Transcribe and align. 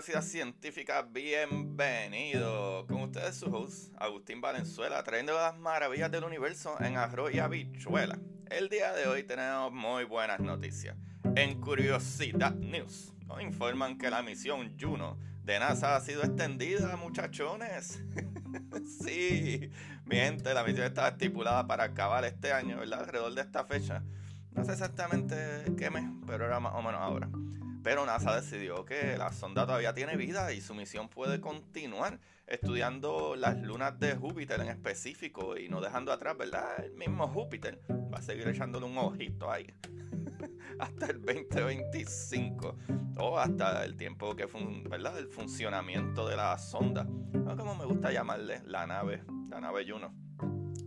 Curiosidad 0.00 0.22
Científica, 0.22 1.02
bienvenido. 1.02 2.86
Con 2.86 3.02
ustedes 3.02 3.34
su 3.34 3.54
host, 3.54 3.92
Agustín 3.98 4.40
Valenzuela, 4.40 5.04
trayendo 5.04 5.34
las 5.34 5.58
maravillas 5.58 6.10
del 6.10 6.24
universo 6.24 6.74
en 6.80 6.96
arroz 6.96 7.34
y 7.34 7.38
habichuela. 7.38 8.18
El 8.48 8.70
día 8.70 8.94
de 8.94 9.06
hoy 9.06 9.24
tenemos 9.24 9.70
muy 9.70 10.04
buenas 10.04 10.40
noticias. 10.40 10.96
En 11.36 11.60
Curiosidad 11.60 12.54
News 12.54 13.12
nos 13.26 13.42
informan 13.42 13.98
que 13.98 14.08
la 14.08 14.22
misión 14.22 14.74
Juno 14.80 15.18
de 15.44 15.58
NASA 15.58 15.96
ha 15.96 16.00
sido 16.00 16.22
extendida, 16.22 16.96
muchachones. 16.96 18.02
sí, 19.04 19.70
mi 20.06 20.16
gente, 20.16 20.54
la 20.54 20.64
misión 20.64 20.86
estaba 20.86 21.08
estipulada 21.08 21.66
para 21.66 21.84
acabar 21.84 22.24
este 22.24 22.54
año, 22.54 22.78
¿verdad? 22.78 23.00
Alrededor 23.00 23.34
de 23.34 23.42
esta 23.42 23.66
fecha. 23.66 24.02
No 24.52 24.64
sé 24.64 24.72
exactamente 24.72 25.36
qué 25.76 25.90
mes, 25.90 26.04
pero 26.26 26.46
era 26.46 26.58
más 26.58 26.72
o 26.74 26.80
menos 26.80 27.02
ahora. 27.02 27.28
Pero 27.82 28.04
NASA 28.04 28.36
decidió 28.36 28.84
que 28.84 29.16
la 29.16 29.32
sonda 29.32 29.64
todavía 29.64 29.94
tiene 29.94 30.16
vida 30.16 30.52
y 30.52 30.60
su 30.60 30.74
misión 30.74 31.08
puede 31.08 31.40
continuar 31.40 32.20
estudiando 32.46 33.36
las 33.36 33.60
lunas 33.62 33.98
de 33.98 34.16
Júpiter 34.16 34.60
en 34.60 34.68
específico 34.68 35.56
y 35.56 35.68
no 35.68 35.80
dejando 35.80 36.12
atrás, 36.12 36.36
¿verdad? 36.36 36.84
El 36.84 36.92
mismo 36.92 37.26
Júpiter 37.28 37.80
va 38.12 38.18
a 38.18 38.22
seguir 38.22 38.48
echándole 38.48 38.86
un 38.86 38.98
ojito 38.98 39.50
ahí 39.50 39.66
hasta 40.78 41.06
el 41.06 41.22
2025 41.22 42.76
o 43.18 43.38
hasta 43.38 43.84
el 43.84 43.96
tiempo 43.96 44.34
que 44.34 44.48
fun 44.48 44.84
¿verdad? 44.84 45.18
el 45.18 45.28
funcionamiento 45.28 46.28
de 46.28 46.36
la 46.36 46.58
sonda, 46.58 47.04
¿no? 47.04 47.56
como 47.56 47.74
me 47.76 47.84
gusta 47.84 48.12
llamarle 48.12 48.62
la 48.66 48.86
nave, 48.86 49.22
la 49.48 49.60
nave 49.60 49.86
Juno. 49.88 50.12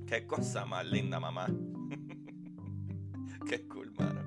Qué 0.05 0.27
cosa 0.27 0.66
más 0.66 0.86
linda, 0.86 1.19
mamá. 1.19 1.47
Qué 3.47 3.67
cool, 3.67 3.91
mano. 3.97 4.23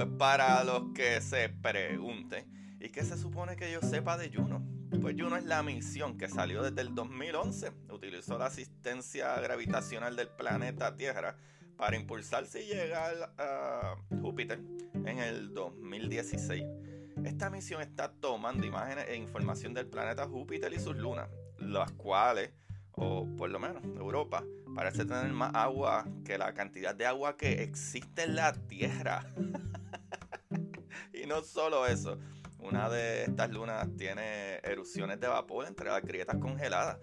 Pues 0.00 0.12
para 0.16 0.64
los 0.64 0.94
que 0.94 1.20
se 1.20 1.50
pregunten, 1.50 2.46
¿y 2.80 2.88
qué 2.88 3.04
se 3.04 3.18
supone 3.18 3.54
que 3.54 3.70
yo 3.70 3.82
sepa 3.82 4.16
de 4.16 4.34
Juno? 4.34 4.66
Pues 4.98 5.14
Juno 5.14 5.36
es 5.36 5.44
la 5.44 5.62
misión 5.62 6.16
que 6.16 6.26
salió 6.26 6.62
desde 6.62 6.80
el 6.80 6.94
2011. 6.94 7.70
Utilizó 7.90 8.38
la 8.38 8.46
asistencia 8.46 9.38
gravitacional 9.38 10.16
del 10.16 10.28
planeta 10.28 10.96
Tierra 10.96 11.36
para 11.76 11.96
impulsarse 11.96 12.64
y 12.64 12.68
llegar 12.68 13.34
a 13.36 13.94
Júpiter 14.22 14.62
en 14.94 15.18
el 15.18 15.52
2016. 15.52 16.64
Esta 17.26 17.50
misión 17.50 17.82
está 17.82 18.10
tomando 18.10 18.66
imágenes 18.66 19.04
e 19.06 19.16
información 19.16 19.74
del 19.74 19.86
planeta 19.86 20.26
Júpiter 20.26 20.72
y 20.72 20.78
sus 20.78 20.96
lunas, 20.96 21.28
las 21.58 21.92
cuales, 21.92 22.52
o 22.92 23.26
por 23.36 23.50
lo 23.50 23.58
menos 23.58 23.84
Europa, 23.84 24.46
parece 24.74 25.04
tener 25.04 25.30
más 25.34 25.54
agua 25.54 26.08
que 26.24 26.38
la 26.38 26.54
cantidad 26.54 26.94
de 26.94 27.04
agua 27.04 27.36
que 27.36 27.62
existe 27.62 28.22
en 28.22 28.36
la 28.36 28.54
Tierra. 28.54 29.26
no 31.30 31.44
solo 31.44 31.86
eso, 31.86 32.18
una 32.58 32.90
de 32.90 33.22
estas 33.22 33.50
lunas 33.50 33.86
tiene 33.96 34.56
erupciones 34.64 35.20
de 35.20 35.28
vapor 35.28 35.64
entre 35.68 35.88
las 35.88 36.02
grietas 36.02 36.36
congeladas. 36.38 36.98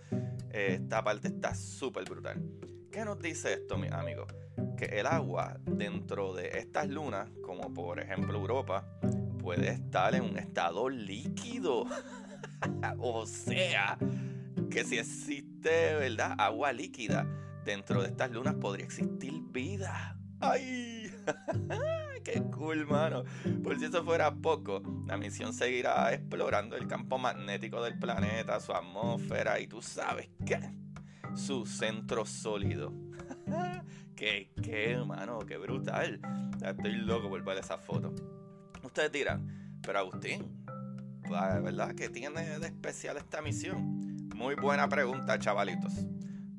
Esta 0.50 1.02
parte 1.02 1.30
está 1.30 1.56
súper 1.56 2.04
brutal. 2.04 2.44
¿Qué 2.92 3.06
nos 3.06 3.18
dice 3.20 3.54
esto, 3.54 3.78
mis 3.78 3.94
amigos? 3.94 4.28
Que 4.78 5.00
el 5.00 5.08
agua 5.08 5.58
dentro 5.64 6.34
de 6.34 6.60
estas 6.60 6.90
lunas, 6.90 7.30
como 7.42 7.74
por 7.74 8.02
ejemplo 8.02 8.38
Europa, 8.38 8.86
puede 9.40 9.70
estar 9.70 10.14
en 10.14 10.24
un 10.24 10.38
estado 10.38 10.90
líquido. 10.90 11.86
o 13.00 13.26
sea, 13.26 13.98
que 14.70 14.84
si 14.84 14.98
existe, 14.98 15.96
¿verdad? 15.96 16.36
Agua 16.38 16.74
líquida 16.74 17.26
dentro 17.64 18.02
de 18.02 18.10
estas 18.10 18.30
lunas 18.32 18.56
podría 18.56 18.86
existir 18.86 19.32
vida. 19.54 20.20
¡Ay! 20.42 21.14
¡Qué 22.28 22.42
cool, 22.42 22.86
mano! 22.86 23.24
Por 23.64 23.80
si 23.80 23.86
eso 23.86 24.04
fuera 24.04 24.36
poco, 24.36 24.82
la 25.08 25.16
misión 25.16 25.54
seguirá 25.54 26.14
explorando 26.14 26.76
el 26.76 26.86
campo 26.86 27.18
magnético 27.18 27.82
del 27.82 27.98
planeta, 27.98 28.60
su 28.60 28.74
atmósfera 28.74 29.62
y 29.62 29.68
tú 29.68 29.82
sabes 29.82 30.28
qué, 30.46 30.60
su 31.38 31.66
centro 31.66 32.26
sólido. 32.26 32.92
¡Qué, 34.18 34.52
qué, 34.62 34.98
mano! 35.06 35.40
¡Qué 35.40 35.56
brutal! 35.56 36.20
Estoy 36.62 36.98
loco 36.98 37.30
por 37.30 37.46
ver 37.46 37.60
esa 37.60 37.78
foto. 37.78 38.14
Ustedes 38.84 39.14
dirán, 39.14 39.80
pero 39.82 40.00
Agustín, 40.00 40.66
¿verdad? 41.30 41.96
¿Qué 41.96 42.10
tiene 42.10 42.60
de 42.60 42.68
especial 42.68 43.16
esta 43.16 43.42
misión? 43.42 44.28
Muy 44.36 44.56
buena 44.56 44.90
pregunta, 44.90 45.40
chavalitos. 45.40 45.94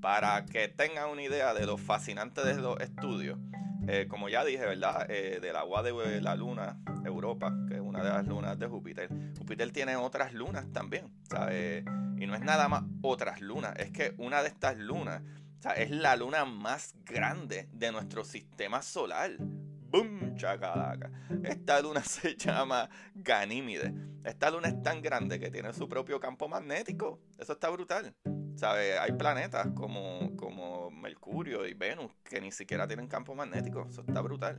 Para 0.00 0.46
que 0.46 0.68
tengan 0.68 1.10
una 1.10 1.24
idea 1.24 1.52
de 1.52 1.66
lo 1.66 1.76
fascinante 1.76 2.42
de 2.42 2.54
los 2.54 2.80
estudios, 2.80 3.38
eh, 3.88 4.06
como 4.06 4.28
ya 4.28 4.44
dije, 4.44 4.64
¿verdad? 4.64 5.10
Eh, 5.10 5.38
del 5.40 5.56
agua 5.56 5.82
de 5.82 6.20
la 6.20 6.36
luna, 6.36 6.78
Europa, 7.04 7.54
que 7.68 7.76
es 7.76 7.80
una 7.80 8.02
de 8.02 8.10
las 8.10 8.26
lunas 8.26 8.58
de 8.58 8.66
Júpiter. 8.66 9.08
Júpiter 9.38 9.72
tiene 9.72 9.96
otras 9.96 10.34
lunas 10.34 10.70
también, 10.72 11.10
¿sabes? 11.22 11.84
Y 12.18 12.26
no 12.26 12.34
es 12.34 12.42
nada 12.42 12.68
más 12.68 12.84
otras 13.02 13.40
lunas, 13.40 13.74
es 13.78 13.90
que 13.90 14.14
una 14.18 14.42
de 14.42 14.48
estas 14.48 14.76
lunas 14.76 15.22
o 15.58 15.62
sea, 15.62 15.72
es 15.72 15.90
la 15.90 16.14
luna 16.14 16.44
más 16.44 16.94
grande 17.04 17.68
de 17.72 17.90
nuestro 17.90 18.24
sistema 18.24 18.80
solar. 18.80 19.32
¡Bum! 19.38 20.36
Chacalaca. 20.36 21.10
Esta 21.42 21.80
luna 21.80 22.02
se 22.04 22.36
llama 22.36 22.88
Ganímide. 23.14 23.92
Esta 24.22 24.50
luna 24.50 24.68
es 24.68 24.80
tan 24.82 25.02
grande 25.02 25.40
que 25.40 25.50
tiene 25.50 25.72
su 25.72 25.88
propio 25.88 26.20
campo 26.20 26.48
magnético. 26.48 27.20
Eso 27.38 27.54
está 27.54 27.70
brutal. 27.70 28.14
¿Sabe? 28.58 28.98
Hay 28.98 29.12
planetas 29.12 29.68
como, 29.68 30.34
como 30.36 30.90
Mercurio 30.90 31.64
y 31.64 31.74
Venus 31.74 32.10
que 32.24 32.40
ni 32.40 32.50
siquiera 32.50 32.88
tienen 32.88 33.06
campo 33.06 33.32
magnético. 33.36 33.86
Eso 33.88 34.00
está 34.00 34.20
brutal. 34.20 34.58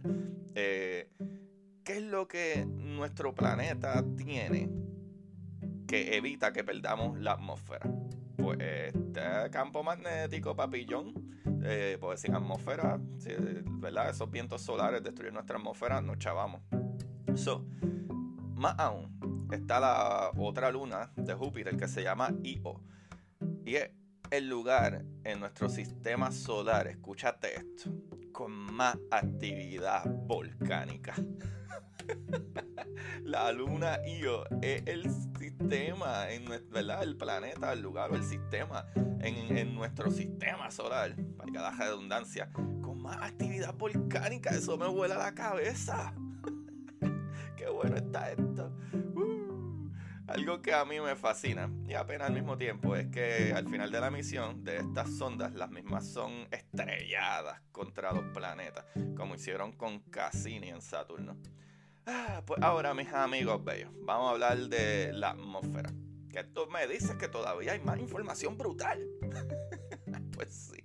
Eh, 0.56 1.10
¿Qué 1.84 1.98
es 1.98 2.04
lo 2.04 2.26
que 2.26 2.66
nuestro 2.66 3.36
planeta 3.36 4.02
tiene 4.16 4.70
que 5.86 6.16
evita 6.16 6.54
que 6.54 6.64
perdamos 6.64 7.20
la 7.20 7.34
atmósfera? 7.34 7.92
Pues 8.38 8.58
este 8.62 9.50
campo 9.52 9.84
magnético, 9.84 10.56
papillón. 10.56 11.14
Eh, 11.62 11.98
pues 12.00 12.24
atmósfera, 12.24 13.02
¿verdad? 13.66 14.12
Esos 14.12 14.32
vientos 14.32 14.62
solares 14.62 15.04
destruyen 15.04 15.34
nuestra 15.34 15.58
atmósfera, 15.58 16.02
nos 16.02 16.18
chavamos. 16.20 16.62
So, 17.36 17.66
más 18.56 18.76
aún, 18.80 19.50
está 19.52 19.82
la 19.82 20.32
otra 20.38 20.72
luna 20.72 21.12
de 21.18 21.34
Júpiter 21.34 21.76
que 21.76 21.90
se 21.90 22.02
llama 22.02 22.34
Io. 22.44 22.82
Y 23.66 23.76
es 23.76 23.90
el 24.32 24.48
lugar 24.48 25.04
en 25.24 25.40
nuestro 25.40 25.70
sistema 25.70 26.32
solar, 26.32 26.88
escúchate 26.88 27.56
esto, 27.56 27.92
con 28.32 28.52
más 28.52 28.98
actividad 29.12 30.06
volcánica. 30.06 31.14
la 33.24 33.52
luna 33.52 34.00
Io 34.08 34.46
es 34.62 34.84
el 34.86 35.10
sistema, 35.40 36.30
en, 36.30 36.46
¿verdad? 36.70 37.04
El 37.04 37.16
planeta, 37.16 37.74
el 37.74 37.82
lugar 37.82 38.12
o 38.12 38.16
el 38.16 38.24
sistema 38.24 38.86
en, 38.96 39.58
en 39.58 39.76
nuestro 39.76 40.12
sistema 40.12 40.72
solar, 40.72 41.16
para 41.38 41.52
cada 41.52 41.72
redundancia, 41.72 42.52
con 42.52 43.02
más 43.02 43.18
actividad 43.22 43.74
volcánica. 43.76 44.52
Eso 44.52 44.78
me 44.78 44.88
vuela 44.88 45.18
la 45.18 45.34
cabeza. 45.34 46.14
Qué 47.58 47.68
bueno 47.70 47.98
está 47.98 48.32
esto. 48.32 48.72
Algo 50.30 50.62
que 50.62 50.74
a 50.74 50.86
mí 50.86 51.00
me 51.00 51.16
fascina 51.16 51.72
y 51.88 51.96
apenas 51.96 52.28
al 52.28 52.36
mismo 52.36 52.56
tiempo 52.56 52.96
es 52.96 53.08
que 53.08 53.52
al 53.52 53.68
final 53.68 53.92
de 53.92 54.00
la 54.00 54.12
misión 54.12 54.64
de 54.64 54.78
estas 54.78 55.10
sondas, 55.18 55.54
las 55.54 55.72
mismas 55.72 56.08
son 56.08 56.48
estrelladas 56.52 57.62
contra 57.72 58.14
los 58.14 58.24
planetas, 58.26 58.86
como 59.18 59.34
hicieron 59.34 59.72
con 59.72 60.00
Cassini 60.02 60.70
en 60.70 60.82
Saturno. 60.82 61.36
Ah, 62.06 62.44
pues 62.46 62.62
ahora, 62.62 62.94
mis 62.94 63.12
amigos 63.12 63.64
bellos, 63.64 63.92
vamos 64.02 64.28
a 64.28 64.32
hablar 64.32 64.58
de 64.70 65.12
la 65.14 65.32
atmósfera. 65.32 65.92
Que 66.30 66.44
tú 66.44 66.68
me 66.68 66.86
dices 66.86 67.16
que 67.16 67.28
todavía 67.28 67.72
hay 67.72 67.80
más 67.80 67.98
información 67.98 68.56
brutal. 68.56 69.04
pues 70.36 70.54
sí. 70.54 70.84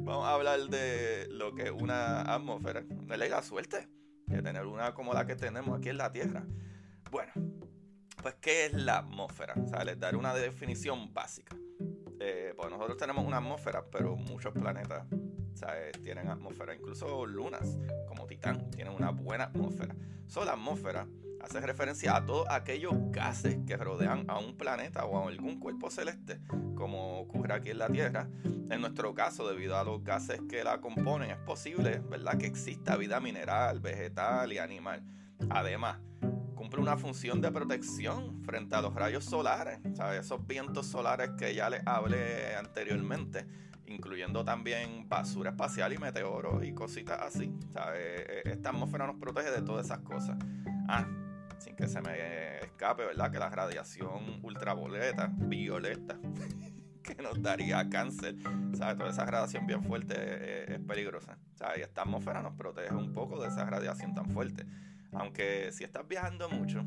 Vamos 0.00 0.26
a 0.26 0.34
hablar 0.34 0.60
de 0.68 1.26
lo 1.30 1.54
que 1.54 1.64
es 1.64 1.70
una 1.70 2.20
atmósfera. 2.20 2.82
No 2.82 3.16
le 3.16 3.28
la 3.30 3.42
suerte 3.42 3.88
de 4.26 4.42
tener 4.42 4.66
una 4.66 4.92
como 4.92 5.14
la 5.14 5.26
que 5.26 5.36
tenemos 5.36 5.78
aquí 5.78 5.88
en 5.88 5.96
la 5.96 6.12
Tierra. 6.12 6.44
Bueno, 7.10 7.32
pues 8.22 8.34
¿qué 8.40 8.66
es 8.66 8.72
la 8.72 8.98
atmósfera? 8.98 9.54
O 9.62 9.68
sea, 9.68 9.84
les 9.84 9.98
daré 9.98 10.16
una 10.16 10.34
definición 10.34 11.12
básica. 11.12 11.56
Eh, 12.20 12.52
pues 12.56 12.70
nosotros 12.70 12.96
tenemos 12.96 13.24
una 13.24 13.38
atmósfera, 13.38 13.84
pero 13.90 14.16
muchos 14.16 14.52
planetas 14.52 15.06
tienen 16.02 16.28
atmósfera. 16.28 16.74
Incluso 16.74 17.26
lunas, 17.26 17.78
como 18.06 18.26
Titán, 18.26 18.70
tienen 18.70 18.94
una 18.94 19.10
buena 19.10 19.44
atmósfera. 19.44 19.94
So, 20.26 20.44
la 20.44 20.52
atmósfera 20.52 21.06
hace 21.40 21.60
referencia 21.60 22.16
a 22.16 22.26
todos 22.26 22.46
aquellos 22.50 22.94
gases 23.10 23.58
que 23.66 23.76
rodean 23.76 24.24
a 24.28 24.38
un 24.38 24.56
planeta 24.56 25.04
o 25.04 25.18
a 25.18 25.28
algún 25.28 25.58
cuerpo 25.58 25.90
celeste, 25.90 26.40
como 26.74 27.20
ocurre 27.20 27.54
aquí 27.54 27.70
en 27.70 27.78
la 27.78 27.88
Tierra. 27.88 28.28
En 28.44 28.80
nuestro 28.80 29.14
caso, 29.14 29.48
debido 29.48 29.78
a 29.78 29.84
los 29.84 30.04
gases 30.04 30.40
que 30.48 30.62
la 30.62 30.80
componen, 30.80 31.30
es 31.30 31.38
posible, 31.38 32.00
¿verdad?, 32.00 32.36
que 32.38 32.46
exista 32.46 32.96
vida 32.96 33.20
mineral, 33.20 33.80
vegetal 33.80 34.52
y 34.52 34.58
animal. 34.58 35.02
Además, 35.50 35.98
cumple 36.58 36.80
una 36.80 36.96
función 36.96 37.40
de 37.40 37.52
protección 37.52 38.42
frente 38.42 38.74
a 38.74 38.82
los 38.82 38.92
rayos 38.92 39.24
solares, 39.24 39.78
¿sabes? 39.94 40.24
esos 40.24 40.44
vientos 40.44 40.88
solares 40.88 41.30
que 41.38 41.54
ya 41.54 41.70
les 41.70 41.86
hablé 41.86 42.56
anteriormente, 42.56 43.46
incluyendo 43.86 44.44
también 44.44 45.08
basura 45.08 45.50
espacial 45.50 45.92
y 45.92 45.98
meteoros 45.98 46.64
y 46.64 46.72
cositas 46.74 47.20
así. 47.20 47.54
¿sabes? 47.72 48.00
E, 48.00 48.42
e, 48.44 48.52
esta 48.52 48.70
atmósfera 48.70 49.06
nos 49.06 49.16
protege 49.20 49.52
de 49.52 49.62
todas 49.62 49.86
esas 49.86 50.00
cosas. 50.00 50.36
Ah, 50.88 51.06
sin 51.58 51.76
que 51.76 51.86
se 51.86 52.00
me 52.00 52.58
escape, 52.58 53.04
¿verdad? 53.04 53.30
Que 53.30 53.38
la 53.38 53.50
radiación 53.50 54.40
ultravioleta, 54.42 55.30
violeta, 55.32 56.18
que 57.04 57.22
nos 57.22 57.40
daría 57.40 57.88
cáncer, 57.88 58.34
¿sabes? 58.76 58.96
Toda 58.96 59.10
esa 59.10 59.24
radiación 59.24 59.64
bien 59.64 59.84
fuerte 59.84 60.74
es, 60.74 60.80
peligrosa. 60.80 61.38
¿sabes? 61.54 61.78
Y 61.78 61.82
esta 61.82 62.02
atmósfera 62.02 62.42
nos 62.42 62.54
protege 62.54 62.92
un 62.92 63.12
poco 63.12 63.40
de 63.40 63.46
esa 63.46 63.64
radiación 63.64 64.12
tan 64.12 64.28
fuerte. 64.30 64.66
Aunque 65.12 65.70
si 65.72 65.84
estás 65.84 66.06
viajando 66.06 66.48
mucho, 66.48 66.84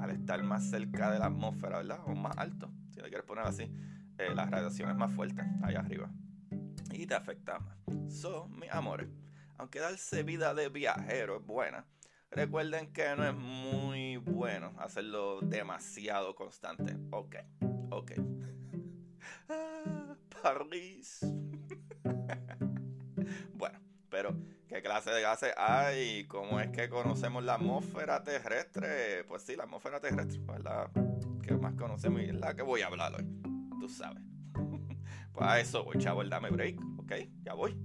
al 0.00 0.10
estar 0.10 0.42
más 0.42 0.68
cerca 0.70 1.10
de 1.10 1.18
la 1.18 1.26
atmósfera, 1.26 1.78
¿verdad? 1.78 2.00
O 2.06 2.14
más 2.14 2.36
alto, 2.36 2.70
si 2.90 3.00
lo 3.00 3.06
quieres 3.08 3.24
poner 3.24 3.44
así, 3.44 3.70
eh, 4.18 4.34
la 4.34 4.46
radiación 4.46 4.90
es 4.90 4.96
más 4.96 5.12
fuerte 5.12 5.42
allá 5.62 5.80
arriba. 5.80 6.10
Y 6.92 7.06
te 7.06 7.14
afecta 7.14 7.58
más. 7.58 7.76
So, 8.08 8.48
mis 8.48 8.70
amores, 8.72 9.08
aunque 9.56 9.80
darse 9.80 10.22
vida 10.22 10.54
de 10.54 10.68
viajero 10.68 11.38
es 11.38 11.46
buena, 11.46 11.84
recuerden 12.30 12.92
que 12.92 13.04
no 13.16 13.26
es 13.26 13.34
muy 13.34 14.16
bueno 14.16 14.72
hacerlo 14.78 15.40
demasiado 15.40 16.34
constante. 16.34 16.96
Ok, 17.10 17.36
ok. 17.90 18.12
Ah, 19.50 20.14
París. 20.42 21.20
bueno, 23.54 23.80
pero 24.10 24.36
¿Qué 24.57 24.57
clase 24.88 25.10
de 25.10 25.20
gases 25.20 25.52
hay? 25.58 26.24
¿Cómo 26.28 26.58
es 26.60 26.70
que 26.70 26.88
conocemos 26.88 27.44
la 27.44 27.56
atmósfera 27.56 28.22
terrestre? 28.22 29.22
Pues 29.28 29.42
sí, 29.42 29.54
la 29.54 29.64
atmósfera 29.64 30.00
terrestre, 30.00 30.40
¿verdad? 30.46 30.90
Que 31.42 31.54
más 31.58 31.74
conocemos 31.74 32.22
y 32.22 32.30
es 32.30 32.34
la 32.34 32.54
que 32.54 32.62
voy 32.62 32.80
a 32.80 32.86
hablar 32.86 33.14
hoy. 33.14 33.26
Tú 33.78 33.86
sabes. 33.90 34.22
pues 35.34 35.46
a 35.46 35.60
eso 35.60 35.84
voy, 35.84 35.98
chavo, 35.98 36.24
dame 36.24 36.48
break, 36.48 36.80
¿ok? 37.00 37.12
Ya 37.42 37.52
voy. 37.52 37.76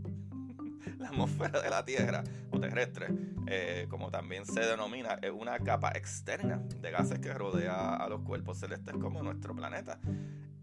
la 0.98 1.10
atmósfera 1.10 1.60
de 1.60 1.70
la 1.70 1.84
Tierra 1.84 2.24
o 2.52 2.60
terrestre, 2.62 3.08
eh, 3.48 3.86
como 3.90 4.10
también 4.10 4.46
se 4.46 4.62
denomina, 4.62 5.20
es 5.22 5.32
una 5.32 5.60
capa 5.60 5.92
externa 5.96 6.62
de 6.80 6.90
gases 6.90 7.20
que 7.20 7.34
rodea 7.34 7.98
a 7.98 8.08
los 8.08 8.22
cuerpos 8.22 8.60
celestes 8.60 8.96
como 8.96 9.22
nuestro 9.22 9.54
planeta 9.54 10.00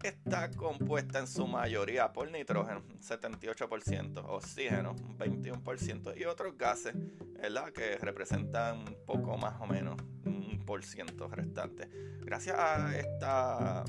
está 0.09 0.51
compuesta 0.51 1.19
en 1.19 1.27
su 1.27 1.47
mayoría 1.47 2.11
por 2.11 2.29
nitrógeno, 2.31 2.83
78%, 2.99 4.23
oxígeno, 4.27 4.95
21% 5.17 6.17
y 6.17 6.25
otros 6.25 6.57
gases, 6.57 6.93
¿verdad? 7.33 7.71
Que 7.71 7.97
representan 7.97 8.79
un 8.79 8.97
poco 9.05 9.37
más 9.37 9.59
o 9.59 9.67
menos 9.67 9.95
un 10.25 10.63
por 10.65 10.83
ciento 10.83 11.27
restante. 11.27 11.89
Gracias 12.21 12.57
a 12.57 12.97
esta 12.97 13.83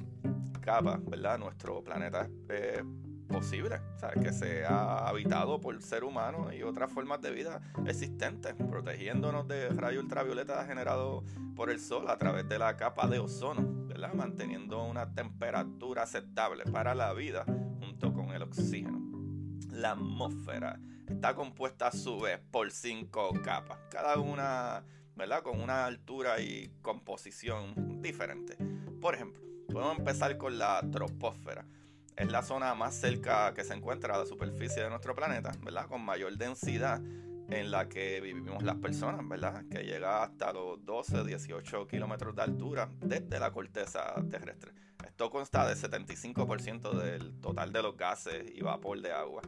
capa, 0.61 0.99
¿verdad? 1.03 1.39
Nuestro 1.39 1.83
planeta 1.83 2.29
es 2.49 2.83
posible, 3.33 3.81
¿sabes? 3.97 4.23
que 4.23 4.33
sea 4.33 5.09
habitado 5.09 5.59
por 5.61 5.81
ser 5.83 6.05
humano 6.05 6.53
y 6.53 6.63
otras 6.63 6.93
formas 6.93 7.21
de 7.23 7.31
vida 7.31 7.61
existentes, 7.87 8.55
protegiéndonos 8.55 9.49
de 9.49 9.71
rayos 9.71 10.05
ultravioleta 10.05 10.65
generados 10.67 11.25
por 11.57 11.71
el 11.71 11.81
sol 11.81 12.09
a 12.09 12.19
través 12.19 12.49
de 12.49 12.59
la 12.59 12.77
capa 12.77 13.09
de 13.09 13.19
ozono, 13.19 13.89
manteniendo 14.09 14.83
una 14.85 15.15
temperatura 15.15 16.03
aceptable 16.03 16.65
para 16.65 16.95
la 16.95 17.13
vida 17.13 17.45
junto 17.79 18.13
con 18.13 18.31
el 18.31 18.43
oxígeno. 18.43 19.01
La 19.71 19.93
atmósfera 19.93 20.81
está 21.09 21.35
compuesta 21.35 21.89
a 21.89 21.93
su 21.93 22.21
vez 22.21 22.41
por 22.51 22.71
cinco 22.71 23.33
capas, 23.43 23.79
cada 23.91 24.19
una 24.19 24.85
¿verdad? 25.15 25.43
con 25.43 25.61
una 25.61 25.87
altura 25.87 26.41
y 26.41 26.71
composición 26.83 28.01
diferente. 28.03 28.57
Por 29.01 29.15
ejemplo, 29.15 29.43
podemos 29.69 29.99
empezar 29.99 30.37
con 30.37 30.59
la 30.59 30.81
troposfera 30.91 31.65
es 32.17 32.31
la 32.31 32.43
zona 32.43 32.75
más 32.75 32.95
cerca 32.95 33.55
que 33.55 33.65
se 33.65 33.75
encuentra 33.75 34.15
a 34.15 34.19
la 34.19 34.27
superficie 34.27 34.83
de 34.83 34.91
nuestro 34.91 35.15
planeta, 35.15 35.53
¿verdad? 35.63 35.87
Con 35.87 36.05
mayor 36.05 36.37
densidad 36.37 37.01
en 37.59 37.71
la 37.71 37.89
que 37.89 38.21
vivimos 38.21 38.63
las 38.63 38.77
personas, 38.77 39.27
¿verdad? 39.29 39.65
Que 39.71 39.85
llega 39.85 40.23
hasta 40.23 40.53
los 40.53 40.85
12, 40.85 41.25
18 41.25 41.87
kilómetros 41.87 42.35
de 42.35 42.43
altura 42.43 42.89
desde 43.01 43.39
la 43.39 43.51
corteza 43.51 44.15
terrestre. 44.31 44.73
Esto 45.05 45.31
consta 45.31 45.69
de 45.69 45.75
75% 45.75 46.93
del 46.93 47.41
total 47.41 47.73
de 47.73 47.83
los 47.83 47.97
gases 47.97 48.51
y 48.55 48.63
vapor 48.63 49.01
de 49.01 49.13
agua. 49.13 49.43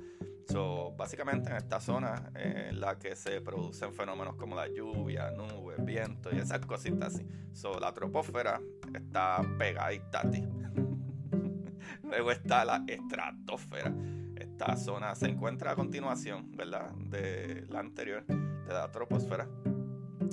So, 0.48 0.92
básicamente 0.96 1.50
en 1.50 1.56
esta 1.56 1.80
zona 1.80 2.30
en 2.34 2.80
la 2.80 2.98
que 2.98 3.16
se 3.16 3.40
producen 3.40 3.94
fenómenos 3.94 4.36
como 4.36 4.54
la 4.54 4.68
lluvia, 4.68 5.30
nubes, 5.30 5.82
viento 5.82 6.34
y 6.34 6.38
esas 6.38 6.60
cositas 6.66 7.14
así. 7.14 7.26
So, 7.54 7.80
la 7.80 7.94
troposfera 7.94 8.60
está 8.94 9.40
pegadita 9.58 10.20
a 10.20 10.30
ti. 10.30 10.44
Luego 12.02 12.30
está 12.30 12.64
la 12.64 12.84
estratosfera. 12.86 13.92
Esta 14.36 14.76
zona 14.76 15.14
se 15.14 15.26
encuentra 15.26 15.72
a 15.72 15.74
continuación, 15.76 16.50
¿verdad? 16.56 16.92
De 16.92 17.66
la 17.68 17.80
anterior, 17.80 18.24
de 18.26 18.72
la 18.72 18.90
troposfera, 18.90 19.48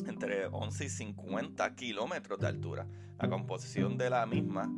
entre 0.07 0.47
11 0.47 0.85
y 0.85 0.89
50 0.89 1.75
kilómetros 1.75 2.39
de 2.39 2.47
altura. 2.47 2.87
La 3.19 3.29
composición 3.29 3.97
de 3.97 4.09
la 4.09 4.25
misma 4.25 4.71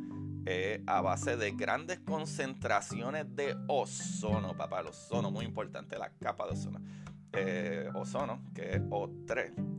es 0.44 0.80
a 0.86 1.00
base 1.00 1.36
de 1.36 1.52
grandes 1.52 2.00
concentraciones 2.00 3.34
de 3.34 3.56
ozono, 3.68 4.56
papá. 4.56 4.80
El 4.80 4.88
ozono, 4.88 5.30
muy 5.30 5.44
importante, 5.44 5.98
la 5.98 6.10
capa 6.10 6.46
de 6.46 6.52
ozono. 6.52 6.80
Eh, 7.32 7.88
ozono, 7.94 8.44
que 8.54 8.76
es 8.76 8.82
O3 8.82 9.74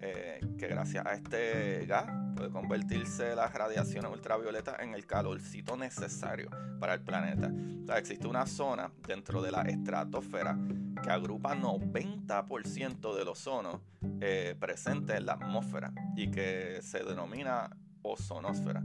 eh, 0.00 0.40
que 0.56 0.68
gracias 0.68 1.04
a 1.04 1.14
este 1.14 1.84
gas 1.86 2.06
puede 2.38 2.50
convertirse 2.52 3.34
la 3.34 3.48
radiación 3.48 4.06
ultravioleta 4.06 4.76
en 4.78 4.94
el 4.94 5.06
calorcito 5.06 5.76
necesario 5.76 6.48
para 6.78 6.94
el 6.94 7.00
planeta. 7.00 7.50
existe 7.98 8.28
una 8.28 8.46
zona 8.46 8.92
dentro 9.08 9.42
de 9.42 9.50
la 9.50 9.62
estratosfera 9.62 10.56
que 11.02 11.10
agrupa 11.10 11.56
90% 11.56 13.16
del 13.16 13.28
ozono 13.28 13.82
eh, 14.20 14.54
presente 14.58 15.16
en 15.16 15.26
la 15.26 15.32
atmósfera 15.32 15.92
y 16.14 16.30
que 16.30 16.78
se 16.80 17.02
denomina 17.02 17.76
ozonosfera. 18.02 18.84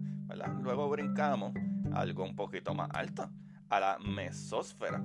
Luego 0.61 0.89
brincamos 0.89 1.53
algo 1.93 2.23
un 2.23 2.35
poquito 2.35 2.73
más 2.73 2.89
alto, 2.91 3.29
a 3.69 3.79
la 3.79 3.99
mesósfera. 3.99 5.03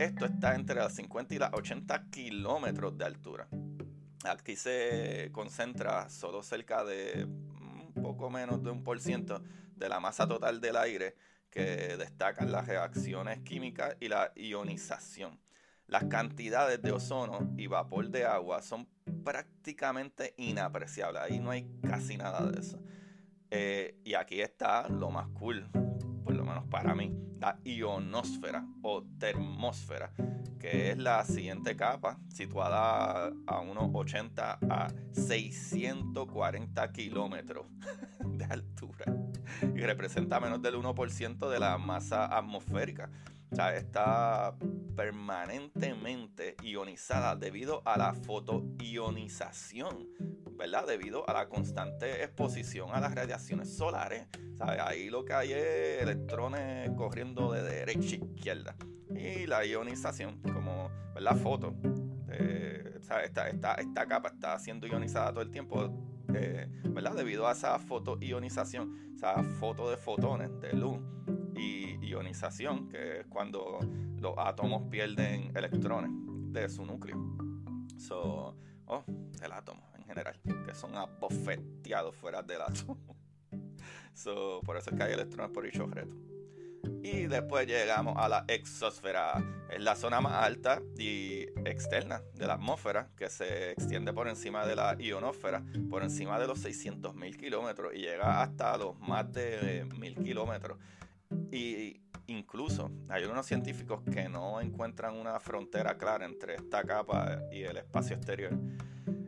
Esto 0.00 0.24
está 0.24 0.56
entre 0.56 0.74
las 0.74 0.94
50 0.94 1.34
y 1.34 1.38
las 1.38 1.52
80 1.52 2.10
kilómetros 2.10 2.98
de 2.98 3.04
altura. 3.04 3.46
Aquí 4.24 4.56
se 4.56 5.30
concentra 5.32 6.08
solo 6.10 6.42
cerca 6.42 6.84
de 6.84 7.26
poco 8.10 8.28
menos 8.28 8.60
de 8.64 8.70
un 8.70 8.82
por 8.82 8.98
ciento 8.98 9.40
de 9.76 9.88
la 9.88 10.00
masa 10.00 10.26
total 10.26 10.60
del 10.60 10.76
aire 10.76 11.14
que 11.48 11.96
destacan 11.96 12.50
las 12.50 12.66
reacciones 12.66 13.38
químicas 13.40 13.96
y 14.00 14.08
la 14.08 14.32
ionización. 14.34 15.38
Las 15.86 16.04
cantidades 16.04 16.82
de 16.82 16.90
ozono 16.90 17.54
y 17.56 17.68
vapor 17.68 18.10
de 18.10 18.24
agua 18.24 18.62
son 18.62 18.88
prácticamente 19.24 20.34
inapreciables. 20.38 21.22
Ahí 21.22 21.38
no 21.38 21.52
hay 21.52 21.70
casi 21.88 22.16
nada 22.16 22.44
de 22.50 22.60
eso. 22.60 22.80
Eh, 23.52 24.00
y 24.04 24.14
aquí 24.14 24.40
está 24.40 24.88
lo 24.88 25.10
más 25.10 25.28
cool, 25.28 25.68
por 26.24 26.34
lo 26.34 26.44
menos 26.44 26.64
para 26.66 26.94
mí, 26.94 27.12
la 27.38 27.58
ionosfera 27.64 28.66
o 28.82 29.02
termósfera, 29.18 30.12
que 30.58 30.90
es 30.90 30.98
la 30.98 31.24
siguiente 31.24 31.76
capa, 31.76 32.18
situada 32.28 33.32
a 33.46 33.60
unos 33.60 33.90
80 33.92 34.58
a 34.68 34.88
640 35.12 36.92
kilómetros 36.92 37.66
de 38.24 38.44
altura 38.44 39.04
y 39.62 39.80
representa 39.80 40.40
menos 40.40 40.62
del 40.62 40.74
1% 40.76 41.48
de 41.48 41.58
la 41.58 41.78
masa 41.78 42.26
atmosférica. 42.36 43.10
O 43.52 43.68
está 43.70 44.56
permanentemente 44.96 46.56
ionizada 46.62 47.34
debido 47.36 47.82
a 47.84 47.98
la 47.98 48.14
fotoionización, 48.14 50.08
¿verdad? 50.56 50.86
Debido 50.86 51.28
a 51.28 51.32
la 51.32 51.48
constante 51.48 52.22
exposición 52.22 52.90
a 52.92 53.00
las 53.00 53.14
radiaciones 53.14 53.76
solares. 53.76 54.28
¿sabes? 54.56 54.80
Ahí 54.80 55.10
lo 55.10 55.24
que 55.24 55.32
hay 55.32 55.52
es 55.52 56.02
electrones 56.02 56.90
corriendo 56.96 57.52
de 57.52 57.62
derecha 57.62 58.16
a 58.16 58.24
izquierda. 58.24 58.76
Y 59.14 59.46
la 59.46 59.64
ionización, 59.66 60.40
como 60.42 60.90
la 61.18 61.34
foto, 61.34 61.74
eh, 62.28 62.98
esta, 63.00 63.48
esta, 63.48 63.74
esta, 63.74 64.06
capa 64.06 64.28
está 64.28 64.58
siendo 64.58 64.86
ionizada 64.86 65.32
todo 65.32 65.42
el 65.42 65.50
tiempo, 65.50 65.90
eh, 66.32 66.68
¿verdad? 66.84 67.14
Debido 67.14 67.48
a 67.48 67.52
esa 67.52 67.78
fotoionización, 67.78 69.14
esa 69.16 69.42
foto 69.58 69.90
de 69.90 69.96
fotones, 69.96 70.50
de 70.60 70.72
luz 70.74 70.98
y 71.56 71.99
ionización, 72.10 72.88
que 72.88 73.20
es 73.20 73.26
cuando 73.26 73.78
los 74.18 74.34
átomos 74.36 74.82
pierden 74.90 75.56
electrones 75.56 76.10
de 76.52 76.68
su 76.68 76.84
núcleo. 76.84 77.16
So, 77.98 78.56
oh, 78.86 79.04
el 79.42 79.52
átomo 79.52 79.82
en 79.96 80.04
general, 80.04 80.40
que 80.66 80.74
son 80.74 80.96
abofeteados 80.96 82.14
fuera 82.16 82.42
del 82.42 82.62
átomo. 82.62 82.98
Por 84.64 84.76
eso 84.76 84.90
es 84.94 85.00
hay 85.00 85.12
electrones 85.12 85.50
por 85.52 85.64
dicho 85.64 85.84
objeto. 85.84 86.14
Y 87.02 87.26
después 87.26 87.66
llegamos 87.66 88.16
a 88.18 88.28
la 88.28 88.44
exosfera, 88.48 89.42
es 89.70 89.80
la 89.80 89.96
zona 89.96 90.20
más 90.20 90.34
alta 90.34 90.82
y 90.98 91.42
externa 91.64 92.22
de 92.34 92.46
la 92.46 92.54
atmósfera 92.54 93.08
que 93.16 93.30
se 93.30 93.70
extiende 93.70 94.12
por 94.12 94.28
encima 94.28 94.66
de 94.66 94.76
la 94.76 94.94
ionosfera, 94.98 95.62
por 95.88 96.02
encima 96.02 96.38
de 96.38 96.46
los 96.46 96.62
600.000 96.64 97.36
kilómetros 97.36 97.94
y 97.94 98.00
llega 98.00 98.42
hasta 98.42 98.76
los 98.76 98.98
más 99.00 99.32
de 99.32 99.86
1.000 99.86 100.22
kilómetros. 100.22 100.78
Y 101.50 102.00
incluso 102.26 102.90
hay 103.08 103.24
unos 103.24 103.46
científicos 103.46 104.02
que 104.12 104.28
no 104.28 104.60
encuentran 104.60 105.16
una 105.16 105.38
frontera 105.40 105.96
clara 105.98 106.24
entre 106.24 106.54
esta 106.54 106.84
capa 106.84 107.42
y 107.52 107.62
el 107.62 107.76
espacio 107.76 108.16
exterior. 108.16 108.52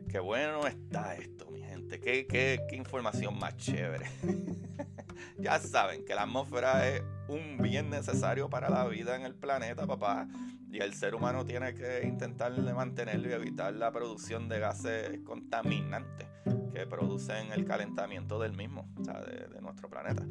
Qué 0.09 0.19
bueno 0.19 0.67
está 0.67 1.15
esto, 1.15 1.49
mi 1.49 1.61
gente. 1.61 1.99
Qué, 1.99 2.27
qué, 2.27 2.61
qué 2.69 2.75
información 2.75 3.37
más 3.37 3.57
chévere. 3.57 4.05
ya 5.39 5.59
saben 5.59 6.05
que 6.05 6.15
la 6.15 6.23
atmósfera 6.23 6.87
es 6.87 7.03
un 7.27 7.57
bien 7.61 7.89
necesario 7.89 8.49
para 8.49 8.69
la 8.69 8.85
vida 8.85 9.15
en 9.15 9.23
el 9.23 9.35
planeta, 9.35 9.87
papá. 9.87 10.27
Y 10.71 10.79
el 10.79 10.93
ser 10.93 11.13
humano 11.13 11.45
tiene 11.45 11.73
que 11.75 12.01
intentar 12.03 12.51
mantenerlo 12.73 13.29
y 13.29 13.33
evitar 13.33 13.73
la 13.75 13.91
producción 13.91 14.49
de 14.49 14.59
gases 14.59 15.19
contaminantes 15.23 16.27
que 16.73 16.87
producen 16.87 17.51
el 17.51 17.65
calentamiento 17.65 18.39
del 18.39 18.53
mismo, 18.53 18.89
o 18.99 19.03
sea, 19.03 19.21
de, 19.21 19.61
nuestro 19.61 19.87
planeta. 19.89 20.25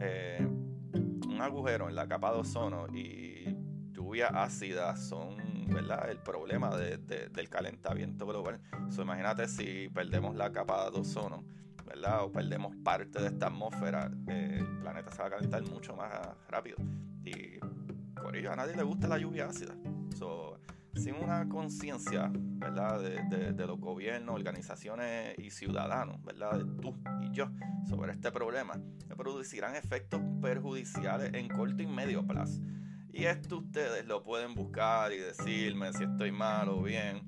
Eh, 0.00 0.46
un 1.36 1.42
agujero 1.42 1.88
en 1.88 1.94
la 1.94 2.08
capa 2.08 2.32
de 2.32 2.38
ozono 2.38 2.86
y 2.94 3.44
lluvia 3.92 4.28
ácida 4.28 4.96
son 4.96 5.36
¿verdad? 5.68 6.10
el 6.10 6.18
problema 6.18 6.74
del 6.74 7.48
calentamiento 7.50 8.26
global. 8.26 8.58
So, 8.88 9.02
imagínate 9.02 9.46
si 9.46 9.90
perdemos 9.90 10.34
la 10.34 10.50
capa 10.50 10.90
de 10.90 10.98
ozono 10.98 11.44
¿verdad? 11.84 12.24
o 12.24 12.32
perdemos 12.32 12.74
parte 12.82 13.20
de 13.20 13.28
esta 13.28 13.48
atmósfera, 13.48 14.10
eh, 14.28 14.56
el 14.60 14.78
planeta 14.78 15.12
se 15.12 15.18
va 15.18 15.28
a 15.28 15.30
calentar 15.30 15.62
mucho 15.64 15.94
más 15.94 16.10
rápido. 16.48 16.78
Y 17.22 17.58
por 18.22 18.34
ello 18.34 18.52
a 18.52 18.56
nadie 18.56 18.74
le 18.74 18.82
gusta 18.82 19.06
la 19.06 19.18
lluvia 19.18 19.46
ácida. 19.46 19.74
So, 20.16 20.58
sin 20.96 21.14
una 21.16 21.48
conciencia, 21.48 22.30
¿verdad? 22.32 23.00
De, 23.00 23.52
de, 23.52 23.66
los 23.66 23.78
gobiernos, 23.78 24.34
organizaciones 24.34 25.38
y 25.38 25.50
ciudadanos, 25.50 26.22
¿verdad? 26.22 26.58
De 26.58 26.64
tú 26.80 26.96
y 27.22 27.30
yo 27.32 27.50
sobre 27.88 28.12
este 28.12 28.32
problema, 28.32 28.74
se 29.06 29.14
producirán 29.14 29.76
efectos 29.76 30.20
perjudiciales 30.40 31.32
en 31.34 31.48
corto 31.48 31.82
y 31.82 31.86
medio 31.86 32.26
plazo. 32.26 32.60
Y 33.12 33.24
esto 33.24 33.58
ustedes 33.58 34.06
lo 34.06 34.22
pueden 34.22 34.54
buscar 34.54 35.12
y 35.12 35.18
decirme 35.18 35.92
si 35.92 36.04
estoy 36.04 36.32
mal 36.32 36.68
o 36.68 36.82
bien. 36.82 37.22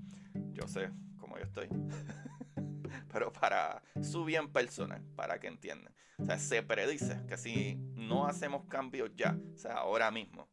Yo 0.52 0.66
sé 0.68 0.90
cómo 1.18 1.38
yo 1.38 1.44
estoy. 1.44 1.68
Pero 3.12 3.32
para 3.32 3.82
su 4.02 4.24
bien 4.24 4.52
personal, 4.52 5.02
para 5.16 5.38
que 5.38 5.46
entiendan. 5.46 5.94
O 6.18 6.24
sea, 6.24 6.38
se 6.38 6.62
predice 6.62 7.24
que 7.26 7.36
si 7.36 7.76
no 7.94 8.26
hacemos 8.26 8.64
cambios 8.66 9.10
ya, 9.16 9.38
o 9.54 9.56
sea, 9.56 9.74
ahora 9.74 10.10
mismo, 10.10 10.48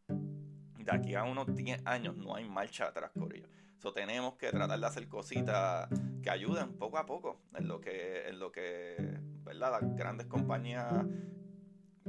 de 0.85 0.91
aquí 0.95 1.15
a 1.15 1.23
unos 1.23 1.53
10 1.53 1.81
años 1.85 2.15
no 2.15 2.35
hay 2.35 2.47
marcha 2.47 2.85
atrás, 2.85 3.11
Corillo. 3.17 3.47
So, 3.77 3.91
tenemos 3.91 4.35
que 4.35 4.49
tratar 4.51 4.79
de 4.79 4.85
hacer 4.85 5.07
cositas 5.09 5.89
que 6.23 6.29
ayuden 6.29 6.77
poco 6.77 6.97
a 6.97 7.05
poco 7.05 7.41
en 7.53 7.67
lo 7.67 7.81
que, 7.81 8.27
en 8.29 8.39
lo 8.39 8.51
que 8.51 9.19
¿verdad? 9.43 9.79
las 9.81 9.95
grandes 9.95 10.27
compañías 10.27 11.05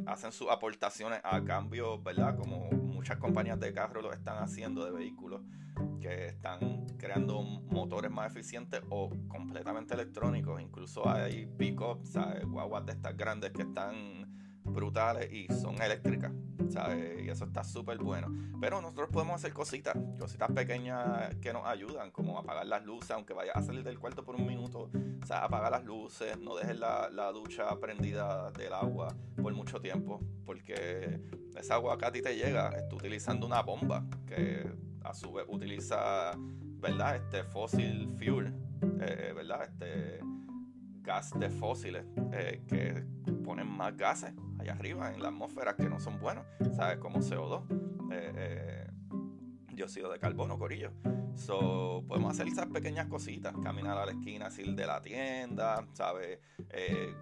hacen 0.06 0.30
sus 0.30 0.48
aportaciones 0.50 1.20
a 1.24 1.42
cambio, 1.42 2.00
¿verdad? 2.02 2.36
Como 2.36 2.70
muchas 2.70 3.16
compañías 3.16 3.58
de 3.58 3.72
carro 3.72 4.02
lo 4.02 4.12
están 4.12 4.42
haciendo 4.42 4.84
de 4.84 4.92
vehículos 4.92 5.42
que 6.00 6.26
están 6.26 6.86
creando 6.98 7.42
motores 7.42 8.10
más 8.10 8.30
eficientes 8.30 8.82
o 8.90 9.10
completamente 9.28 9.94
electrónicos. 9.94 10.60
Incluso 10.60 11.08
hay 11.08 11.46
pick-ups, 11.46 12.16
guaguas 12.46 12.86
de 12.86 12.92
estas 12.92 13.16
grandes 13.16 13.52
que 13.52 13.62
están 13.62 14.25
brutales 14.66 15.32
y 15.32 15.46
son 15.48 15.80
eléctricas. 15.80 16.32
Y 17.22 17.28
eso 17.28 17.44
está 17.44 17.64
súper 17.64 17.98
bueno. 17.98 18.28
Pero 18.60 18.80
nosotros 18.82 19.08
podemos 19.10 19.36
hacer 19.36 19.52
cositas, 19.52 19.96
cositas 20.18 20.50
pequeñas 20.52 21.34
que 21.36 21.52
nos 21.52 21.66
ayudan, 21.66 22.10
como 22.10 22.38
apagar 22.38 22.66
las 22.66 22.84
luces, 22.84 23.12
aunque 23.12 23.32
vayas 23.32 23.56
a 23.56 23.62
salir 23.62 23.82
del 23.82 23.98
cuarto 23.98 24.24
por 24.24 24.34
un 24.34 24.46
minuto. 24.46 24.90
O 25.28 25.34
apagar 25.34 25.70
las 25.70 25.84
luces, 25.84 26.38
no 26.38 26.56
dejes 26.56 26.78
la, 26.78 27.08
la 27.10 27.32
ducha 27.32 27.74
prendida 27.80 28.50
del 28.52 28.72
agua 28.72 29.08
por 29.40 29.52
mucho 29.54 29.80
tiempo, 29.80 30.20
porque 30.44 31.20
esa 31.56 31.74
agua 31.74 31.96
que 31.98 32.04
a 32.04 32.12
ti 32.12 32.22
te 32.22 32.36
llega, 32.36 32.70
está 32.70 32.94
utilizando 32.94 33.46
una 33.46 33.62
bomba 33.62 34.04
que 34.26 34.70
a 35.02 35.14
su 35.14 35.32
vez 35.32 35.46
utiliza, 35.48 36.32
¿verdad? 36.36 37.16
Este 37.16 37.44
fósil 37.44 38.08
fuel, 38.18 38.52
eh, 39.00 39.32
¿verdad? 39.34 39.62
Este 39.62 40.20
gas 41.06 41.30
de 41.38 41.48
fósiles 41.48 42.04
eh, 42.32 42.62
que 42.68 43.04
ponen 43.44 43.68
más 43.68 43.96
gases 43.96 44.32
allá 44.58 44.72
arriba 44.72 45.14
en 45.14 45.22
la 45.22 45.28
atmósfera 45.28 45.76
que 45.76 45.88
no 45.88 46.00
son 46.00 46.18
buenos, 46.18 46.44
¿sabes? 46.74 46.98
Como 46.98 47.20
CO2, 47.20 47.62
eh, 48.12 48.32
eh, 48.36 48.90
dióxido 49.72 50.10
de 50.10 50.18
carbono, 50.18 50.58
corillo. 50.58 50.90
So, 51.36 52.02
podemos 52.08 52.32
hacer 52.32 52.48
esas 52.48 52.66
pequeñas 52.66 53.06
cositas, 53.06 53.54
caminar 53.62 53.98
a 53.98 54.06
la 54.06 54.12
esquina, 54.12 54.48
ir 54.58 54.74
de 54.74 54.86
la 54.86 55.02
tienda, 55.02 55.86
¿sabes? 55.92 56.40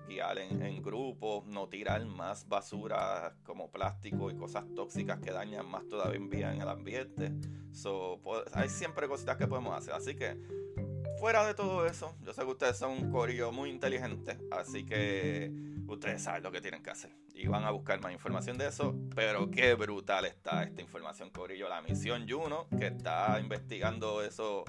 Guiar 0.09 0.39
en, 0.39 0.63
en 0.63 0.83
grupos, 0.83 1.45
no 1.47 1.69
tirar 1.69 2.07
más 2.07 2.49
basura 2.49 3.35
como 3.43 3.71
plástico 3.71 4.31
y 4.31 4.37
cosas 4.37 4.65
tóxicas 4.75 5.19
que 5.19 5.33
dañan 5.33 5.69
más 5.69 5.87
todavía 5.89 6.53
en 6.53 6.63
el 6.63 6.69
ambiente. 6.69 7.33
So, 7.73 8.21
hay 8.53 8.69
siempre 8.69 9.09
cositas 9.09 9.37
que 9.37 9.49
podemos 9.49 9.77
hacer, 9.77 9.95
así 9.95 10.15
que 10.15 10.39
fuera 11.19 11.47
de 11.47 11.55
todo 11.55 11.87
eso, 11.87 12.15
yo 12.23 12.33
sé 12.33 12.43
que 12.43 12.51
ustedes 12.51 12.77
son 12.77 12.93
un 12.93 13.11
corillo 13.11 13.53
muy 13.53 13.71
inteligente, 13.71 14.39
así 14.51 14.85
que 14.85 15.53
ustedes 15.87 16.23
saben 16.23 16.43
lo 16.43 16.53
que 16.53 16.61
tienen 16.61 16.83
que 16.83 16.91
hacer. 16.91 17.11
Y 17.35 17.47
van 17.49 17.65
a 17.65 17.71
buscar 17.71 18.01
más 18.01 18.13
información 18.13 18.57
de 18.59 18.69
eso. 18.69 18.95
Pero 19.15 19.51
qué 19.51 19.75
brutal 19.75 20.25
está 20.25 20.63
esta 20.63 20.81
información, 20.81 21.31
Corillo. 21.31 21.69
La 21.69 21.83
misión 21.83 22.27
Juno, 22.29 22.69
que 22.79 22.87
está 22.87 23.39
investigando 23.41 24.23
eso, 24.23 24.65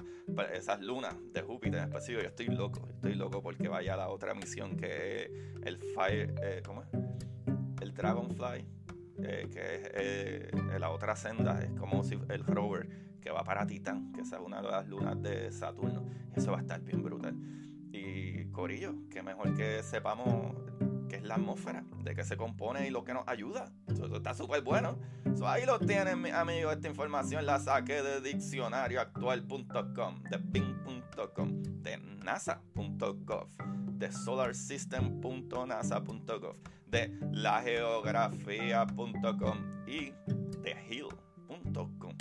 esas 0.52 0.80
lunas 0.80 1.14
de 1.32 1.42
Júpiter 1.42 1.80
en 1.80 1.84
específico. 1.88 2.22
Yo 2.22 2.28
estoy 2.28 2.46
loco, 2.46 2.88
estoy 2.88 3.14
loco 3.14 3.42
porque 3.42 3.68
vaya 3.68 3.96
la 3.96 4.08
otra 4.08 4.34
misión 4.34 4.76
que 4.76 5.22
es 5.22 5.30
el 5.62 5.78
Fire. 5.94 6.34
Eh, 6.42 6.62
¿Cómo 6.64 6.82
es? 6.82 6.88
El 7.80 7.94
Dragonfly. 7.94 8.66
Eh, 9.18 9.48
que 9.50 9.76
es 9.76 9.90
eh, 9.94 10.78
la 10.78 10.90
otra 10.90 11.16
senda, 11.16 11.58
es 11.60 11.70
como 11.80 12.04
si 12.04 12.18
el 12.28 12.44
rover 12.44 13.05
que 13.20 13.30
va 13.30 13.44
para 13.44 13.66
Titán, 13.66 14.12
que 14.12 14.22
es 14.22 14.32
una 14.32 14.62
de 14.62 14.68
las 14.68 14.88
lunas 14.88 15.20
de 15.22 15.52
Saturno. 15.52 16.04
Eso 16.34 16.52
va 16.52 16.58
a 16.58 16.60
estar 16.60 16.80
bien 16.80 17.02
brutal. 17.02 17.36
Y 17.92 18.46
Corillo, 18.46 18.94
que 19.10 19.22
mejor 19.22 19.54
que 19.54 19.82
sepamos 19.82 20.54
qué 21.08 21.16
es 21.16 21.22
la 21.22 21.36
atmósfera, 21.36 21.82
de 22.02 22.14
qué 22.14 22.24
se 22.24 22.36
compone 22.36 22.86
y 22.86 22.90
lo 22.90 23.04
que 23.04 23.14
nos 23.14 23.26
ayuda. 23.26 23.72
Eso, 23.86 24.14
está 24.14 24.34
súper 24.34 24.60
bueno. 24.62 24.98
ahí 25.46 25.64
lo 25.64 25.78
tienen, 25.78 26.20
mis 26.20 26.32
amigos. 26.32 26.74
Esta 26.74 26.88
información 26.88 27.46
la 27.46 27.58
saqué 27.58 28.02
de 28.02 28.20
diccionarioactual.com, 28.20 30.22
de 30.22 30.36
bing.com, 30.38 31.62
de 31.82 31.96
nasa.gov, 32.24 33.48
de 33.92 34.12
solarsystem.nasa.gov, 34.12 36.56
de 36.86 37.18
lageografía.com 37.32 39.86
y 39.86 40.12
de 40.62 40.74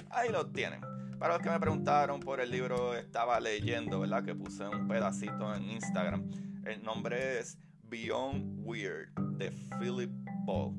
Ahí 0.10 0.32
lo 0.32 0.46
tienen. 0.48 0.82
Para 1.20 1.36
los 1.36 1.44
que 1.44 1.50
me 1.50 1.60
preguntaron 1.60 2.20
por 2.20 2.40
el 2.42 2.52
libro, 2.52 2.96
estaba 2.96 3.40
leyendo, 3.40 4.02
¿verdad? 4.02 4.24
Que 4.24 4.36
puse 4.36 4.68
un 4.68 4.88
pedacito 4.88 5.54
en 5.56 5.72
Instagram. 5.72 6.30
El 6.66 6.84
nombre 6.84 7.40
es 7.40 7.58
Beyond 7.84 8.66
Weird 8.66 9.10
de 9.38 9.52
Philip 9.80 10.12
Ball. 10.46 10.74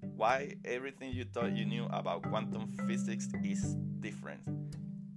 Why 0.00 0.58
everything 0.64 1.12
you 1.12 1.24
thought 1.24 1.54
you 1.54 1.64
knew 1.64 1.86
about 1.92 2.22
quantum 2.28 2.66
physics 2.86 3.28
is 3.44 3.76
different. 4.00 4.42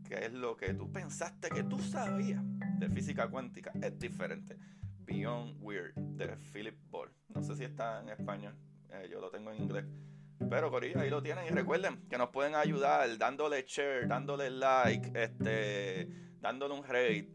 ¿Qué 0.08 0.26
es 0.26 0.34
lo 0.34 0.56
que 0.58 0.74
tú 0.74 0.92
pensaste 0.92 1.50
que 1.50 1.64
tú 1.64 1.80
sabías 1.80 2.44
de 2.78 2.90
física 2.90 3.28
cuántica? 3.28 3.72
Es 3.82 3.98
diferente. 3.98 4.58
Beyond 5.06 5.58
Weird 5.62 5.96
de 5.96 6.36
Philip 6.54 6.78
Ball. 6.92 7.10
No 7.34 7.42
sé 7.42 7.56
si 7.56 7.64
está 7.64 8.02
en 8.02 8.10
español. 8.10 8.54
Eh, 8.92 9.08
yo 9.10 9.20
lo 9.20 9.32
tengo 9.32 9.52
en 9.52 9.64
inglés. 9.64 9.86
Pero 10.50 10.70
Corillo, 10.70 11.00
ahí 11.00 11.10
lo 11.10 11.22
tienen 11.22 11.46
y 11.46 11.50
recuerden 11.50 12.08
que 12.10 12.18
nos 12.18 12.30
pueden 12.30 12.56
ayudar 12.56 13.18
dándole 13.18 13.64
share, 13.68 14.08
dándole 14.08 14.50
like, 14.50 15.12
este, 15.14 16.08
dándole 16.40 16.74
un 16.74 16.84
rate. 16.84 17.30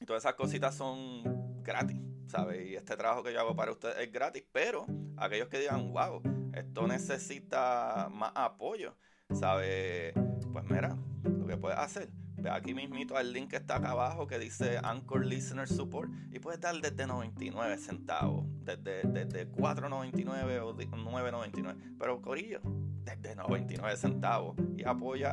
Y 0.00 0.04
todas 0.06 0.22
esas 0.22 0.34
cositas 0.34 0.74
son 0.74 1.62
gratis, 1.62 2.00
¿sabes? 2.26 2.66
Y 2.68 2.76
este 2.76 2.96
trabajo 2.96 3.22
que 3.22 3.32
yo 3.32 3.40
hago 3.40 3.54
para 3.54 3.72
ustedes 3.72 3.98
es 3.98 4.12
gratis, 4.12 4.44
pero 4.52 4.86
aquellos 5.16 5.48
que 5.48 5.58
digan, 5.58 5.92
wow, 5.92 6.22
esto 6.54 6.86
necesita 6.86 8.08
más 8.10 8.32
apoyo, 8.34 8.96
¿sabes? 9.32 10.14
Pues 10.52 10.64
mira, 10.70 10.96
lo 11.24 11.46
que 11.46 11.56
puedes 11.56 11.78
hacer 11.78 12.08
Ve 12.38 12.50
aquí 12.50 12.72
mismito 12.72 13.16
al 13.16 13.32
link 13.32 13.50
que 13.50 13.56
está 13.56 13.76
acá 13.76 13.90
abajo 13.90 14.26
que 14.28 14.38
dice 14.38 14.78
Anchor 14.82 15.26
Listener 15.26 15.66
Support 15.66 16.10
y 16.30 16.38
puedes 16.38 16.60
dar 16.60 16.80
desde 16.80 17.06
99 17.06 17.78
centavos, 17.78 18.46
desde, 18.64 19.02
desde 19.02 19.50
4.99 19.50 20.60
o 20.62 20.76
9.99, 20.76 21.96
pero 21.98 22.22
Corillo, 22.22 22.60
desde 23.04 23.34
99 23.34 23.96
centavos 23.96 24.56
y 24.76 24.84
apoya 24.84 25.32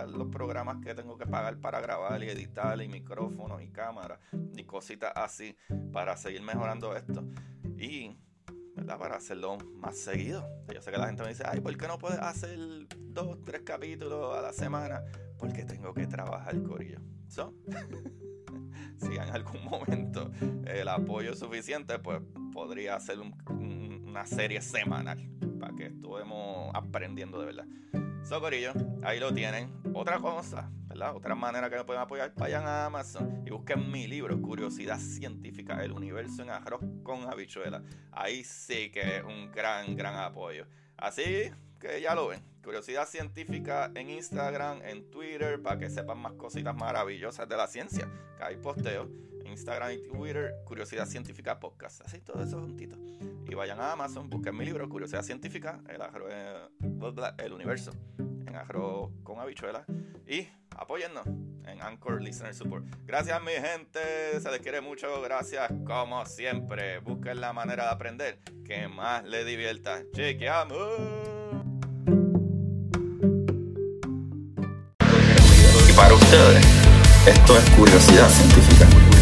a, 0.00 0.06
los 0.06 0.28
programas 0.28 0.76
que 0.80 0.94
tengo 0.94 1.18
que 1.18 1.26
pagar 1.26 1.58
para 1.58 1.80
grabar 1.80 2.22
y 2.22 2.28
editar 2.28 2.80
y 2.80 2.88
micrófonos 2.88 3.60
y 3.60 3.70
cámaras 3.70 4.20
y 4.56 4.62
cositas 4.62 5.12
así 5.16 5.56
para 5.92 6.16
seguir 6.16 6.42
mejorando 6.42 6.94
esto 6.96 7.24
y 7.76 8.16
¿verdad? 8.76 8.98
Para 8.98 9.16
hacerlo 9.16 9.58
más 9.76 9.96
seguido. 9.96 10.48
Yo 10.72 10.82
sé 10.82 10.90
que 10.90 10.98
la 10.98 11.06
gente 11.06 11.22
me 11.22 11.28
dice, 11.28 11.44
ay, 11.46 11.60
¿por 11.60 11.76
qué 11.76 11.86
no 11.86 11.98
puedes 11.98 12.18
hacer 12.18 12.58
dos, 12.90 13.38
tres 13.44 13.62
capítulos 13.62 14.36
a 14.36 14.42
la 14.42 14.52
semana? 14.52 15.02
Porque 15.44 15.62
tengo 15.66 15.92
que 15.92 16.06
trabajar, 16.06 16.62
Corillo. 16.62 17.00
So, 17.28 17.52
si 18.96 19.12
en 19.12 19.28
algún 19.28 19.62
momento 19.66 20.30
el 20.66 20.88
apoyo 20.88 21.32
es 21.32 21.38
suficiente, 21.38 21.98
pues 21.98 22.22
podría 22.50 22.96
hacer 22.96 23.18
una 23.20 24.24
serie 24.24 24.62
semanal 24.62 25.18
para 25.60 25.74
que 25.74 25.86
estuvemos 25.88 26.70
aprendiendo 26.74 27.38
de 27.38 27.44
verdad. 27.44 27.66
So, 28.24 28.40
Corillo, 28.40 28.72
ahí 29.02 29.20
lo 29.20 29.34
tienen. 29.34 29.70
Otra 29.92 30.18
cosa, 30.18 30.70
¿verdad? 30.88 31.14
Otra 31.14 31.34
manera 31.34 31.68
que 31.68 31.76
me 31.76 31.84
pueden 31.84 32.00
apoyar, 32.00 32.32
vayan 32.36 32.66
a 32.66 32.86
Amazon 32.86 33.42
y 33.46 33.50
busquen 33.50 33.92
mi 33.92 34.06
libro, 34.06 34.40
Curiosidad 34.40 34.98
Científica, 34.98 35.84
el 35.84 35.92
universo 35.92 36.42
en 36.42 36.48
arroz 36.48 36.80
con 37.02 37.30
habichuela. 37.30 37.82
Ahí 38.12 38.42
sí 38.42 38.90
que 38.90 39.18
es 39.18 39.24
un 39.24 39.52
gran, 39.52 39.94
gran 39.94 40.16
apoyo. 40.16 40.66
Así 40.96 41.50
que 41.78 42.00
ya 42.00 42.14
lo 42.14 42.28
ven. 42.28 42.42
Curiosidad 42.62 43.06
científica 43.06 43.92
en 43.94 44.08
Instagram, 44.08 44.80
en 44.82 45.10
Twitter, 45.10 45.60
para 45.60 45.78
que 45.78 45.90
sepan 45.90 46.18
más 46.18 46.32
cositas 46.32 46.74
maravillosas 46.74 47.46
de 47.46 47.58
la 47.58 47.66
ciencia. 47.66 48.08
Que 48.38 48.44
hay 48.44 48.56
posteos 48.56 49.06
Instagram 49.44 49.92
y 49.92 50.02
Twitter, 50.02 50.54
Curiosidad 50.64 51.06
Científica 51.06 51.60
Podcast. 51.60 52.00
Así 52.00 52.20
todo 52.20 52.42
eso 52.42 52.58
juntito. 52.58 52.96
Y 53.46 53.54
vayan 53.54 53.80
a 53.80 53.92
Amazon, 53.92 54.28
busquen 54.30 54.56
mi 54.56 54.64
libro, 54.64 54.88
Curiosidad 54.88 55.22
Científica, 55.22 55.80
el, 55.88 56.00
eh, 56.30 56.68
el 57.38 57.52
universo 57.52 57.92
en 58.18 58.54
arroz 58.56 59.10
con 59.22 59.38
habichuelas. 59.38 59.84
Y 60.26 60.48
apóyennos 60.76 61.26
en 61.66 61.82
Anchor 61.82 62.22
Listener 62.22 62.54
Support. 62.54 62.86
Gracias, 63.04 63.40
mi 63.42 63.52
gente. 63.52 64.40
Se 64.40 64.50
les 64.50 64.60
quiere 64.60 64.80
mucho. 64.80 65.20
Gracias, 65.22 65.70
como 65.86 66.24
siempre. 66.26 66.98
Busquen 66.98 67.40
la 67.40 67.52
manera 67.52 67.84
de 67.84 67.90
aprender 67.90 68.40
que 68.64 68.88
más 68.88 69.24
les 69.24 69.46
divierta. 69.46 70.02
Chequeamos. 70.12 70.78
Y 75.88 75.92
para 75.96 76.14
ustedes, 76.14 76.64
esto 77.26 77.58
es 77.58 77.70
curiosidad 77.70 78.28
científica. 78.28 79.13